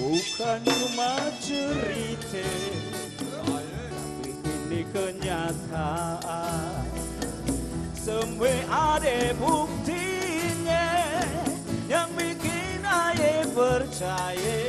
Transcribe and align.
Bukan 0.00 0.60
cuma 0.64 1.32
cerita 1.40 2.48
Tapi 3.30 4.30
ini 4.44 4.84
kenyataan 4.92 6.84
Semua 7.96 8.52
ada 8.68 9.32
buktinya 9.40 10.92
Yang 11.88 12.08
bikin 12.20 12.80
aye 12.84 13.48
percaya 13.52 14.60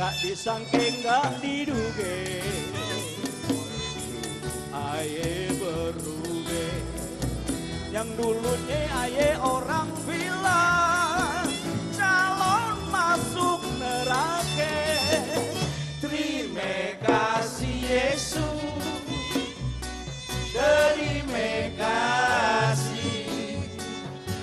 Gak 0.00 0.14
disangking, 0.24 1.04
gak 1.04 1.36
diduga 1.44 2.16
Aye 4.72 5.41
berubah 5.92 6.72
yang 7.92 8.08
dulunya 8.16 8.80
ayah 9.04 9.36
orang 9.44 9.92
bilang 10.08 11.52
calon 11.92 12.80
masuk 12.88 13.60
neraka 13.76 14.80
terima 16.00 16.96
kasih 17.04 17.76
Yesus. 17.92 18.40
Terima 20.52 21.48
kasih. 21.76 23.60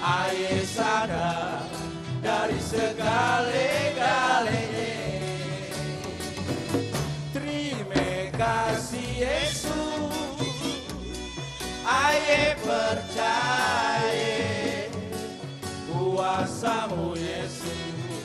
Ayah 0.00 0.64
sadar 0.64 1.68
dari 2.20 2.60
segala-galanya. 2.60 4.92
Terima 7.32 8.28
kasih 8.36 8.99
ayah 11.90 12.54
percaya 12.62 14.38
kuasamu 15.90 17.18
Yesus 17.18 18.22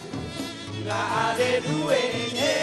nggak 0.86 1.08
ada 1.34 1.52
duanya 1.66 2.58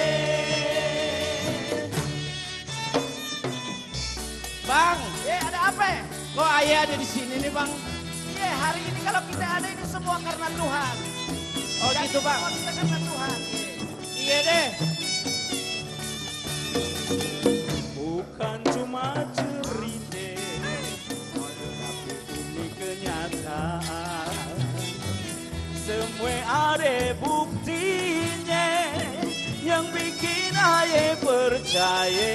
Bang, 4.63 5.01
Eh 5.29 5.37
ada 5.37 5.69
apa 5.69 5.85
ya? 5.85 6.03
kok 6.33 6.49
ayah 6.65 6.79
ada 6.89 6.95
di 6.97 7.05
sini 7.05 7.35
nih 7.45 7.53
bang? 7.53 7.69
Iya 8.33 8.51
hari 8.57 8.81
ini 8.89 9.01
kalau 9.05 9.21
kita 9.29 9.47
ada 9.61 9.69
ini 9.69 9.85
semua 9.85 10.17
karena 10.17 10.49
Tuhan. 10.49 10.95
Oh 11.83 11.91
gitu 11.93 12.19
bang? 12.25 12.41
Semua 12.41 12.51
kita 12.57 12.71
karena 12.73 12.99
Tuhan. 13.05 13.39
Iya 14.17 14.39
deh. 14.49 14.67
Semua 25.83 26.37
ada 26.77 27.13
buktinya. 27.19 28.71
Yang 29.63 29.85
bikin 29.95 30.53
ayah 30.55 31.15
percaya. 31.23 32.35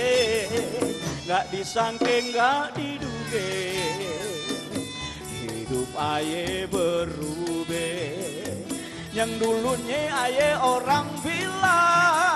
Nggak 1.27 1.45
disangking 1.51 2.31
nggak 2.31 2.75
diduga. 2.75 3.51
Hidup 5.43 5.91
ayah 5.95 6.67
berubah. 6.71 8.15
Yang 9.11 9.31
dulunya 9.41 10.13
ayah 10.13 10.61
orang 10.61 11.09
bilang 11.25 12.26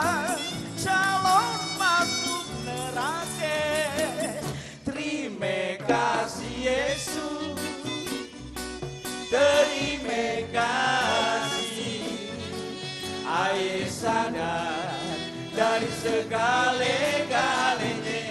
dari 15.62 15.94
segala-galanya. 16.02 18.26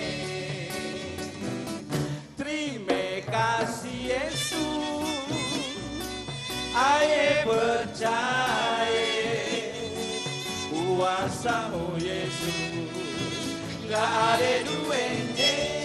Terima 2.34 3.22
kasih 3.22 4.18
Yesus. 4.18 5.06
Ayah 6.74 7.46
percaya. 7.46 9.14
Kuasamu 10.74 11.94
Yesus. 12.02 12.90
Nggak 13.86 14.10
ada 14.10 14.66
duanya 14.66 15.79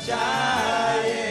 percaya. 0.00 1.28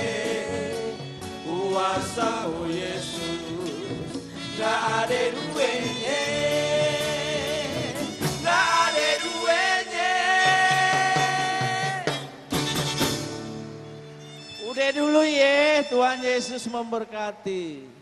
Kuasamu 1.42 2.70
Yesus. 2.70 4.30
Gak 4.60 4.82
ada 5.08 5.22
duanya 5.34 6.24
gak 8.44 8.68
ada 8.92 9.10
duanya 9.24 10.16
Udah 14.68 14.90
dulu 14.92 15.24
ya, 15.24 15.82
Tuhan 15.88 16.20
Yesus 16.22 16.68
memberkati. 16.68 17.99